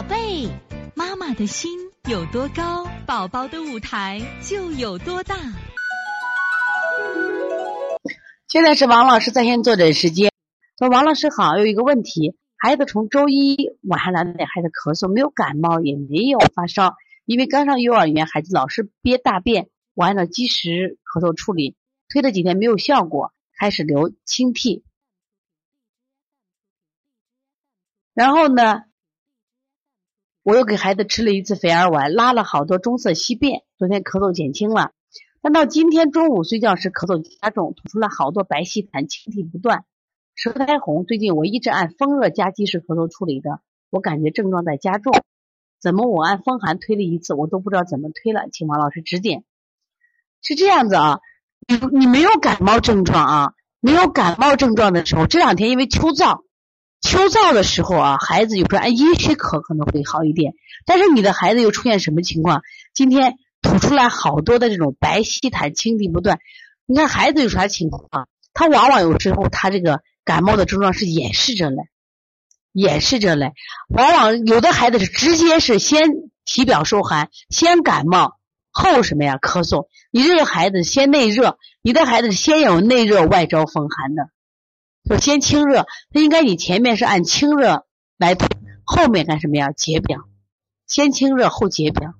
[0.00, 0.48] 宝贝，
[0.94, 5.36] 妈妈的心有多高，宝宝的舞台就有多大。
[8.48, 10.32] 现在是王老师在线坐诊时间。
[10.78, 16.94] 说王老师好，有一个问题，孩子从周一晚上两点开始咳嗽，没有感冒，也没有发烧，
[17.26, 21.76] 因为刚上幼儿园，孩子老是憋大便，我按照积食咳嗽处理，
[22.08, 24.82] 推了几天没有效果，开始流清涕。
[28.14, 28.84] 然后呢，
[30.50, 34.90] 我又给孩子吃了一次肥儿丸，拉了好多棕色稀便，昨天咳嗽减轻了。
[35.40, 39.84] 但到今天中午睡觉时咳嗽加重，吐出来好多白稀痰，清涕不断，
[40.34, 41.04] 舌苔红。
[41.04, 45.12] 最近我一直按风热加积食咳嗽处理的，我感觉症状在加重。
[45.80, 49.44] 怎么我按风寒推了一次，我都不知道怎么推了，请王老师指点。
[50.42, 51.20] 是这样子啊，
[51.68, 56.40] 你你没有感冒症状啊，没有感冒症状的时候，这两天因为秋燥。
[57.00, 62.62] 秋燥的时候啊，孩子有时候按阴虚咳可能会好一点，但是你的孩子又出现什么情况？
[62.94, 66.38] 今天吐出来好多的这种白稀痰，清涕不断。
[66.86, 68.28] 你看孩子有啥情况？
[68.52, 71.84] 他往往有时候他这个感冒的症状是掩饰着嘞，
[72.72, 73.52] 掩饰着嘞。
[73.88, 76.02] 往往有的孩子是直接是先
[76.44, 78.36] 体表受寒，先感冒
[78.70, 79.86] 后什么呀咳嗽。
[80.10, 84.24] 你这个孩子先内热，你的孩子先有内热外招风寒的。
[85.08, 88.48] 就先清热，那应该你前面是按清热来推，
[88.84, 89.72] 后面干什么呀？
[89.72, 90.20] 解表，
[90.86, 92.14] 先清热后解表。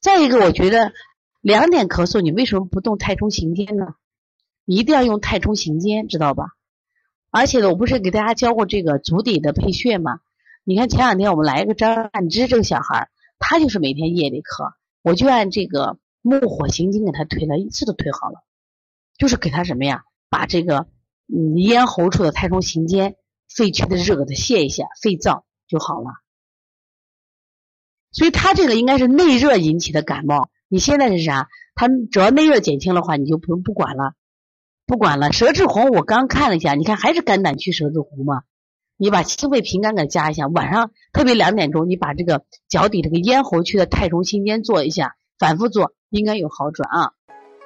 [0.00, 0.92] 再一个，我觉得
[1.40, 3.94] 两点咳嗽，你为什么不动太冲行间呢？
[4.64, 6.44] 一定要用太冲行间，知道吧？
[7.30, 10.20] 而且呢，我不是给大家教过这个足底的配穴吗？
[10.64, 18.42] 你看前两天我们来一个张汉之这个小孩，他就是每天夜里咳，我就按这个木火行经给他推了一次都推好了。
[19.20, 20.02] 就是给他什么呀？
[20.30, 20.86] 把这个
[21.28, 23.16] 嗯咽喉处的太冲行间
[23.54, 26.10] 肺区的热给他泄一下，肺燥就好了。
[28.12, 30.48] 所以他这个应该是内热引起的感冒。
[30.68, 31.48] 你现在是啥？
[31.74, 34.14] 他只要内热减轻的话，你就不用不管了，
[34.86, 35.32] 不管了。
[35.32, 38.42] 舌质红，我刚看了一下，你看还是肝胆区舌质红嘛？
[38.96, 47.12] 你把清肺平肝给加一下，晚上特别两点钟，你把这个脚底这个咽喉区的太冲行间做一下，反复做，应该有好转啊。